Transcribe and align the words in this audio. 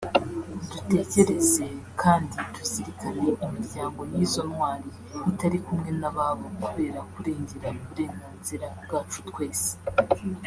Dutekereze 0.69 1.65
kandi 2.01 2.35
tuzirikane 2.53 3.27
imiryango 3.47 3.99
y’izo 4.11 4.41
ntwari 4.49 4.89
itari 5.31 5.57
kumwe 5.65 5.89
n’ababo 5.99 6.45
kubera 6.63 6.99
kurengera 7.11 7.67
uburenganzira 7.81 8.65
bwacu 8.83 9.19
twese 9.29 9.71